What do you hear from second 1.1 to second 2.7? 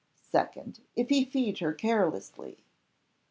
feed her carelessly.